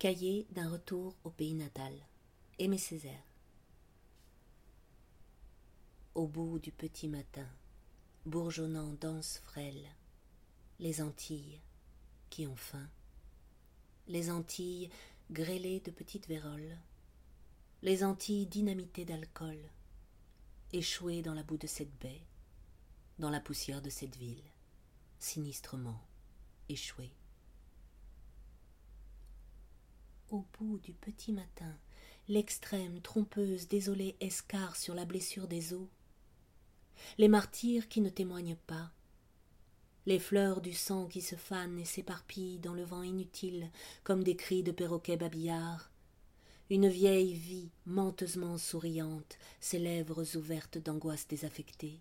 Cahier 0.00 0.46
d'un 0.52 0.70
retour 0.70 1.14
au 1.24 1.30
pays 1.30 1.52
natal. 1.52 1.92
Aimé 2.58 2.78
Césaire. 2.78 3.22
Au 6.14 6.26
bout 6.26 6.58
du 6.58 6.72
petit 6.72 7.06
matin, 7.06 7.46
bourgeonnant 8.24 8.94
danse 8.94 9.42
frêle, 9.44 9.86
les 10.78 11.02
Antilles 11.02 11.60
qui 12.30 12.46
ont 12.46 12.56
faim, 12.56 12.88
les 14.08 14.30
Antilles 14.30 14.88
grêlées 15.30 15.80
de 15.80 15.90
petites 15.90 16.28
véroles, 16.28 16.78
les 17.82 18.02
Antilles 18.02 18.46
dynamitées 18.46 19.04
d'alcool, 19.04 19.58
échouées 20.72 21.20
dans 21.20 21.34
la 21.34 21.42
boue 21.42 21.58
de 21.58 21.66
cette 21.66 21.94
baie, 21.98 22.22
dans 23.18 23.28
la 23.28 23.40
poussière 23.40 23.82
de 23.82 23.90
cette 23.90 24.16
ville, 24.16 24.50
sinistrement 25.18 26.00
échouées. 26.70 27.12
Au 30.30 30.44
bout 30.58 30.78
du 30.78 30.92
petit 30.92 31.32
matin, 31.32 31.76
l'extrême 32.28 33.00
trompeuse 33.00 33.68
désolée 33.68 34.16
escarre 34.20 34.76
sur 34.76 34.94
la 34.94 35.04
blessure 35.04 35.48
des 35.48 35.74
eaux. 35.74 35.88
Les 37.18 37.28
martyrs 37.28 37.88
qui 37.88 38.00
ne 38.00 38.08
témoignent 38.10 38.58
pas, 38.66 38.92
les 40.06 40.18
fleurs 40.18 40.60
du 40.60 40.72
sang 40.72 41.06
qui 41.06 41.20
se 41.20 41.36
fanent 41.36 41.78
et 41.78 41.84
s'éparpillent 41.84 42.58
dans 42.58 42.74
le 42.74 42.84
vent 42.84 43.02
inutile 43.02 43.70
comme 44.02 44.24
des 44.24 44.36
cris 44.36 44.62
de 44.62 44.72
perroquets 44.72 45.16
babillards, 45.16 45.90
une 46.70 46.88
vieille 46.88 47.34
vie 47.34 47.70
menteusement 47.84 48.56
souriante, 48.56 49.38
ses 49.60 49.78
lèvres 49.78 50.36
ouvertes 50.36 50.78
d'angoisse 50.78 51.26
désaffectée, 51.26 52.00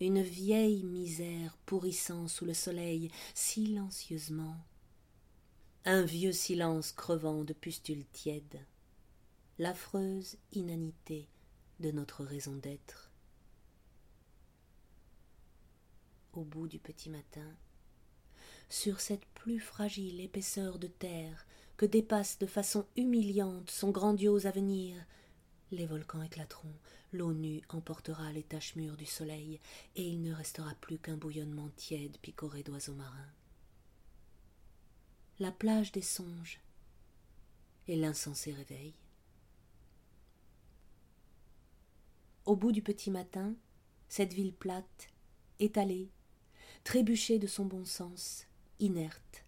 une 0.00 0.22
vieille 0.22 0.82
misère 0.84 1.56
pourrissant 1.64 2.28
sous 2.28 2.44
le 2.44 2.54
soleil 2.54 3.10
silencieusement, 3.34 4.56
un 5.88 6.02
vieux 6.02 6.32
silence 6.32 6.90
crevant 6.90 7.44
de 7.44 7.52
pustules 7.52 8.06
tièdes, 8.06 8.58
l'affreuse 9.60 10.36
inanité 10.50 11.28
de 11.78 11.92
notre 11.92 12.24
raison 12.24 12.56
d'être. 12.56 13.12
Au 16.32 16.42
bout 16.42 16.66
du 16.66 16.80
petit 16.80 17.08
matin, 17.08 17.54
sur 18.68 18.98
cette 18.98 19.24
plus 19.26 19.60
fragile 19.60 20.20
épaisseur 20.20 20.80
de 20.80 20.88
terre 20.88 21.46
que 21.76 21.86
dépasse 21.86 22.36
de 22.40 22.46
façon 22.46 22.84
humiliante 22.96 23.70
son 23.70 23.90
grandiose 23.90 24.46
avenir, 24.46 24.96
les 25.70 25.86
volcans 25.86 26.22
éclateront, 26.22 26.74
l'eau 27.12 27.32
nue 27.32 27.62
emportera 27.68 28.32
les 28.32 28.42
taches 28.42 28.74
mûres 28.74 28.96
du 28.96 29.06
soleil, 29.06 29.60
et 29.94 30.02
il 30.02 30.20
ne 30.20 30.34
restera 30.34 30.74
plus 30.80 30.98
qu'un 30.98 31.16
bouillonnement 31.16 31.70
tiède 31.76 32.18
picoré 32.18 32.64
d'oiseaux 32.64 32.94
marins 32.94 33.32
la 35.38 35.52
plage 35.52 35.92
des 35.92 36.02
songes 36.02 36.60
et 37.88 37.96
l'insensé 37.96 38.52
réveil. 38.52 38.94
Au 42.46 42.56
bout 42.56 42.72
du 42.72 42.80
petit 42.80 43.10
matin, 43.10 43.54
cette 44.08 44.32
ville 44.32 44.54
plate, 44.54 45.08
étalée, 45.58 46.08
trébuchée 46.84 47.38
de 47.38 47.46
son 47.46 47.66
bon 47.66 47.84
sens, 47.84 48.46
inerte, 48.80 49.44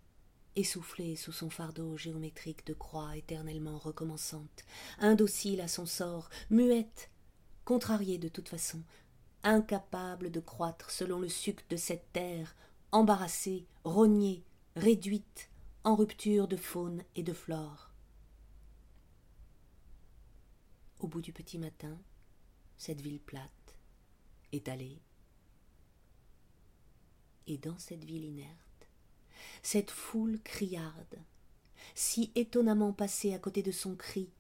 essoufflée 0.57 1.17
sous 1.17 1.33
son 1.33 1.49
fardeau 1.49 1.97
géométrique 1.97 2.67
de 2.67 2.75
croix 2.75 3.17
éternellement 3.17 3.79
recommençante, 3.79 4.65
indocile 4.99 5.63
à 5.63 5.69
son 5.69 5.87
sort, 5.87 6.29
muette, 6.51 7.11
contrariée 7.65 8.19
de 8.19 8.29
toute 8.29 8.49
façon, 8.49 8.83
incapable 9.43 10.31
de 10.31 10.41
croître 10.41 10.91
selon 10.91 11.19
le 11.19 11.29
suc 11.29 11.65
de 11.71 11.77
cette 11.77 12.13
terre, 12.13 12.57
embarrassée, 12.93 13.67
rognée, 13.85 14.43
réduite, 14.77 15.49
en 15.85 15.95
rupture 15.95 16.49
de 16.49 16.57
faune 16.57 17.03
et 17.15 17.23
de 17.23 17.33
flore. 17.33 17.91
Au 21.01 21.07
bout 21.07 21.21
du 21.21 21.33
petit 21.33 21.59
matin, 21.59 21.97
cette 22.77 23.01
ville 23.01 23.21
plate, 23.21 23.77
étalée, 24.53 25.01
et 27.47 27.59
dans 27.59 27.79
cette 27.79 28.05
ville 28.05 28.25
inerte, 28.25 28.89
cette 29.63 29.91
foule 29.91 30.41
criarde, 30.43 31.19
si 31.95 32.33
étonnamment 32.35 32.93
passée 32.93 33.33
à 33.33 33.39
côté 33.39 33.63
de 33.63 33.73
son 33.73 33.95
cri, 33.95 34.31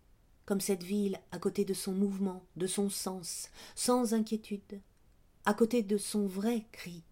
comme 0.44 0.60
cette 0.60 0.82
ville 0.82 1.20
à 1.30 1.38
côté 1.38 1.64
de 1.64 1.74
son 1.74 1.92
mouvement, 1.92 2.44
de 2.56 2.66
son 2.66 2.90
sens, 2.90 3.50
sans 3.74 4.12
inquiétude, 4.12 4.80
à 5.44 5.54
côté 5.54 5.82
de 5.82 5.96
son 5.98 6.26
vrai 6.26 6.66
cri, 6.72 7.04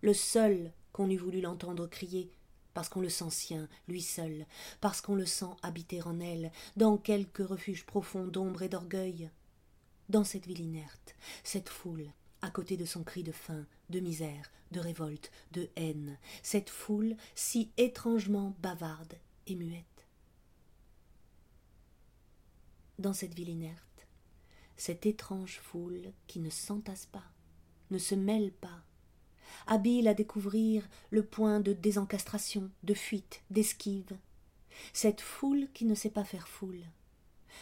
le 0.00 0.14
seul 0.14 0.72
qu'on 0.92 1.10
eût 1.10 1.18
voulu 1.18 1.40
l'entendre 1.40 1.86
crier, 1.86 2.32
parce 2.76 2.90
qu'on 2.90 3.00
le 3.00 3.08
sent 3.08 3.30
sien, 3.30 3.70
lui 3.88 4.02
seul, 4.02 4.44
parce 4.82 5.00
qu'on 5.00 5.14
le 5.14 5.24
sent 5.24 5.48
habiter 5.62 6.02
en 6.02 6.20
elle, 6.20 6.52
dans 6.76 6.98
quelque 6.98 7.42
refuge 7.42 7.86
profond 7.86 8.26
d'ombre 8.26 8.60
et 8.60 8.68
d'orgueil. 8.68 9.30
Dans 10.10 10.24
cette 10.24 10.46
ville 10.46 10.60
inerte, 10.60 11.16
cette 11.42 11.70
foule, 11.70 12.12
à 12.42 12.50
côté 12.50 12.76
de 12.76 12.84
son 12.84 13.02
cri 13.02 13.22
de 13.22 13.32
faim, 13.32 13.64
de 13.88 13.98
misère, 13.98 14.50
de 14.72 14.80
révolte, 14.80 15.30
de 15.52 15.70
haine, 15.76 16.18
cette 16.42 16.68
foule 16.68 17.16
si 17.34 17.70
étrangement 17.78 18.54
bavarde 18.60 19.14
et 19.46 19.54
muette. 19.54 20.06
Dans 22.98 23.14
cette 23.14 23.32
ville 23.32 23.48
inerte, 23.48 24.06
cette 24.76 25.06
étrange 25.06 25.60
foule 25.62 26.12
qui 26.26 26.40
ne 26.40 26.50
s'entasse 26.50 27.06
pas, 27.06 27.24
ne 27.90 27.96
se 27.96 28.14
mêle 28.14 28.52
pas, 28.52 28.82
habile 29.66 30.08
à 30.08 30.14
découvrir 30.14 30.88
le 31.10 31.24
point 31.24 31.60
de 31.60 31.72
désencastration, 31.72 32.70
de 32.82 32.94
fuite, 32.94 33.42
d'esquive. 33.50 34.16
Cette 34.92 35.20
foule 35.20 35.68
qui 35.72 35.84
ne 35.84 35.94
sait 35.94 36.10
pas 36.10 36.24
faire 36.24 36.48
foule. 36.48 36.82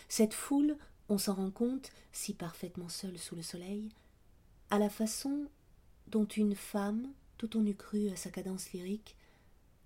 Cette 0.09 0.35
foule, 0.35 0.77
on 1.09 1.19
s'en 1.19 1.35
rend 1.35 1.51
compte, 1.51 1.91
si 2.13 2.35
parfaitement 2.35 2.89
seule 2.89 3.19
sous 3.19 3.37
le 3.37 3.43
soleil, 3.43 3.89
à 4.71 4.79
la 4.79 4.91
façon 4.91 5.47
dont 6.09 6.25
une 6.25 6.55
femme, 6.55 7.13
tout 7.39 7.57
on 7.57 7.67
eût 7.67 7.75
cru 7.75 8.09
à 8.09 8.17
sa 8.17 8.31
cadence 8.31 8.73
lyrique, 8.73 9.17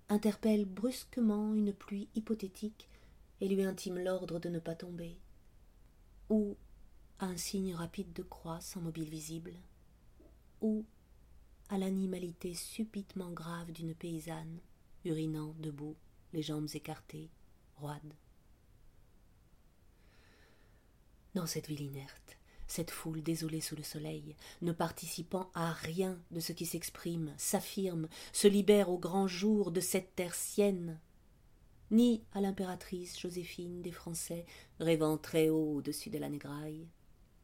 interpelle 0.09 0.65
brusquement 0.65 1.53
une 1.53 1.73
pluie 1.73 2.09
hypothétique 2.15 2.89
et 3.41 3.47
lui 3.47 3.63
intime 3.63 3.99
l'ordre 3.99 4.39
de 4.39 4.49
ne 4.49 4.59
pas 4.59 4.75
tomber, 4.75 5.17
ou 6.29 6.55
à 7.19 7.25
un 7.25 7.37
signe 7.37 7.73
rapide 7.73 8.11
de 8.13 8.23
croix 8.23 8.59
sans 8.61 8.81
mobile 8.81 9.09
visible, 9.09 9.53
ou 10.61 10.85
à 11.69 11.77
l'animalité 11.77 12.53
subitement 12.53 13.31
grave 13.31 13.71
d'une 13.71 13.93
paysanne, 13.93 14.59
urinant 15.05 15.53
debout, 15.59 15.95
les 16.33 16.41
jambes 16.41 16.67
écartées, 16.73 17.29
roide. 17.77 18.15
Dans 21.35 21.45
cette 21.45 21.67
ville 21.67 21.81
inerte, 21.81 22.37
cette 22.67 22.91
foule 22.91 23.21
désolée 23.21 23.61
sous 23.61 23.75
le 23.75 23.83
soleil, 23.83 24.35
ne 24.61 24.71
participant 24.71 25.51
à 25.53 25.71
rien 25.71 26.19
de 26.31 26.39
ce 26.39 26.53
qui 26.53 26.65
s'exprime, 26.65 27.33
s'affirme, 27.37 28.07
se 28.33 28.47
libère 28.47 28.89
au 28.89 28.97
grand 28.97 29.27
jour 29.27 29.71
de 29.71 29.79
cette 29.79 30.15
terre 30.15 30.35
sienne, 30.35 30.99
ni 31.91 32.23
à 32.33 32.41
l'impératrice 32.41 33.19
Joséphine 33.19 33.81
des 33.81 33.91
Français, 33.91 34.45
rêvant 34.79 35.17
très 35.17 35.49
haut 35.49 35.75
au-dessus 35.75 36.09
de 36.09 36.17
la 36.17 36.29
négraille, 36.29 36.87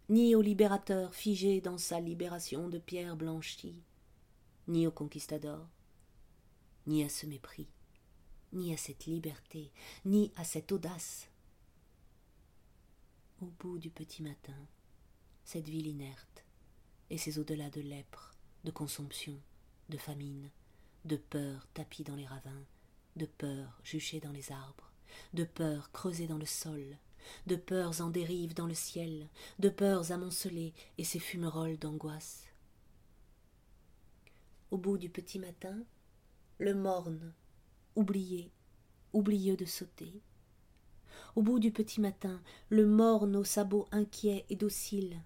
ni 0.10 0.36
au 0.36 0.42
libérateur 0.42 1.16
figé 1.16 1.62
dans 1.62 1.78
sa 1.78 2.00
libération 2.00 2.70
de 2.70 2.78
pierre 2.78 3.16
blanchie, 3.16 3.82
ni 4.68 4.88
au 4.88 4.92
conquistador, 4.92 5.68
ni 6.88 7.04
à 7.04 7.10
ce 7.10 7.26
mépris, 7.26 7.68
ni 8.54 8.74
à 8.74 8.78
cette 8.78 9.06
liberté, 9.06 9.72
ni 10.06 10.32
à 10.36 10.44
cette 10.44 10.72
audace. 10.72 11.30
Au 13.42 13.46
bout 13.46 13.78
du 13.78 13.90
petit 13.90 14.24
matin, 14.24 14.68
cette 15.44 15.68
ville 15.68 15.88
inerte, 15.88 16.46
et 17.10 17.18
ces 17.18 17.38
au-delà 17.38 17.70
de 17.70 17.82
lèpre, 17.82 18.34
de 18.64 18.72
consomption, 18.72 19.40
de 19.90 19.98
famine, 19.98 20.50
de 21.04 21.18
peur 21.18 21.68
tapis 21.74 22.04
dans 22.04 22.16
les 22.16 22.26
ravins, 22.26 22.66
de 23.16 23.26
peur 23.26 23.80
juchée 23.84 24.20
dans 24.20 24.32
les 24.32 24.52
arbres, 24.52 24.92
de 25.34 25.44
peur 25.44 25.92
creusée 25.92 26.28
dans 26.28 26.38
le 26.38 26.46
sol, 26.46 26.98
de 27.46 27.56
peurs 27.56 28.02
en 28.02 28.10
dérive 28.10 28.54
dans 28.54 28.68
le 28.68 28.74
ciel, 28.74 29.30
de 29.60 29.70
peurs 29.70 30.12
amoncelées 30.12 30.74
et 30.98 31.04
ces 31.04 31.20
fumerolles 31.20 31.78
d'angoisse 31.78 32.46
au 34.72 34.78
bout 34.78 34.98
du 34.98 35.10
petit 35.10 35.40
matin, 35.40 35.78
le 36.60 36.74
morne, 36.74 37.34
oublié, 37.96 38.52
oublieux 39.14 39.56
de 39.56 39.66
sauter. 39.66 40.22
Au 41.36 41.42
bout 41.42 41.60
du 41.60 41.72
petit 41.72 42.02
matin, 42.02 42.42
le 42.70 42.86
morne 42.86 43.36
aux 43.36 43.44
sabots 43.44 43.88
inquiets 43.92 44.46
et 44.50 44.56
dociles, 44.56 45.22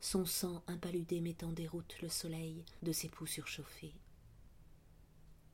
son 0.00 0.26
sang 0.26 0.62
impaludé 0.66 1.20
mettant 1.20 1.52
déroute 1.52 1.96
le 2.02 2.08
soleil 2.08 2.64
de 2.82 2.92
ses 2.92 3.08
poux 3.08 3.26
surchauffés. 3.26 3.94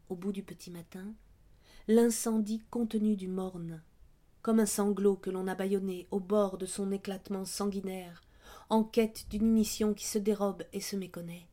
Au 0.08 0.16
bout 0.16 0.32
du 0.32 0.42
petit 0.42 0.70
matin, 0.70 1.14
l'incendie 1.86 2.62
contenu 2.70 3.16
du 3.16 3.28
morne, 3.28 3.82
comme 4.42 4.58
un 4.58 4.66
sanglot 4.66 5.16
que 5.16 5.30
l'on 5.30 5.46
a 5.46 5.54
bâillonné 5.54 6.08
au 6.10 6.18
bord 6.18 6.58
de 6.58 6.66
son 6.66 6.90
éclatement 6.90 7.44
sanguinaire, 7.44 8.22
en 8.70 8.82
quête 8.82 9.26
d'une 9.30 9.46
ignition 9.46 9.94
qui 9.94 10.06
se 10.06 10.18
dérobe 10.18 10.64
et 10.72 10.80
se 10.80 10.96
méconnaît 10.96 11.46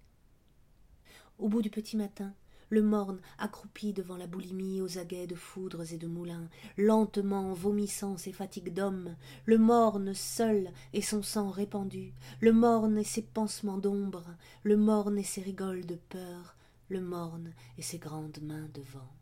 au 1.37 1.49
bout 1.49 1.61
du 1.61 1.69
petit 1.69 1.97
matin, 1.97 2.33
le 2.69 2.81
morne 2.81 3.19
accroupi 3.37 3.93
devant 3.93 4.17
la 4.17 4.27
boulimie 4.27 4.81
aux 4.81 4.97
aguets 4.97 5.27
de 5.27 5.35
foudres 5.35 5.93
et 5.93 5.97
de 5.97 6.07
moulins 6.07 6.49
lentement 6.77 7.53
vomissant 7.53 8.17
ses 8.17 8.33
fatigues 8.33 8.73
d'homme 8.73 9.15
le 9.45 9.57
morne 9.57 10.13
seul 10.13 10.71
et 10.93 11.01
son 11.01 11.23
sang 11.23 11.49
répandu 11.49 12.13
le 12.41 12.51
morne 12.51 12.97
et 12.97 13.03
ses 13.03 13.21
pansements 13.21 13.77
d'ombre 13.77 14.25
le 14.63 14.75
morne 14.75 15.17
et 15.17 15.23
ses 15.23 15.41
rigoles 15.41 15.85
de 15.85 15.95
peur 15.95 16.55
le 16.89 17.01
morne 17.01 17.53
et 17.77 17.81
ses 17.81 17.99
grandes 17.99 18.39
mains 18.41 18.69
de 18.73 18.81
vent. 18.81 19.13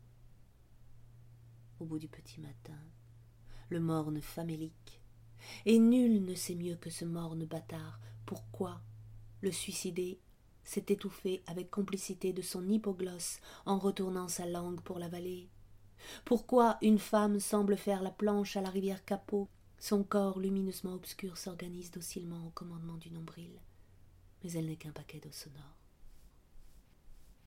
Au 1.78 1.84
bout 1.84 1.98
du 1.98 2.08
petit 2.08 2.40
matin 2.40 2.80
le 3.68 3.80
morne 3.80 4.20
famélique 4.20 5.02
et 5.66 5.78
nul 5.78 6.24
ne 6.24 6.34
sait 6.34 6.54
mieux 6.54 6.76
que 6.76 6.90
ce 6.90 7.04
morne 7.04 7.44
bâtard 7.44 8.00
pourquoi 8.24 8.80
le 9.40 9.52
suicidé 9.52 10.18
s'est 10.66 10.84
étouffé 10.88 11.42
avec 11.46 11.70
complicité 11.70 12.34
de 12.34 12.42
son 12.42 12.68
hypoglosse 12.68 13.40
en 13.64 13.78
retournant 13.78 14.28
sa 14.28 14.44
langue 14.44 14.82
pour 14.82 14.98
l'avaler. 14.98 15.48
Pourquoi 16.26 16.76
une 16.82 16.98
femme 16.98 17.40
semble 17.40 17.78
faire 17.78 18.02
la 18.02 18.10
planche 18.10 18.58
à 18.58 18.60
la 18.60 18.68
rivière 18.68 19.04
Capot 19.06 19.48
son 19.78 20.04
corps 20.04 20.38
lumineusement 20.38 20.94
obscur 20.94 21.36
s'organise 21.36 21.90
docilement 21.90 22.46
au 22.46 22.50
commandement 22.50 22.96
du 22.96 23.10
nombril. 23.10 23.60
Mais 24.42 24.52
elle 24.52 24.66
n'est 24.66 24.76
qu'un 24.76 24.92
paquet 24.92 25.20
d'eau 25.20 25.32
sonore 25.32 25.75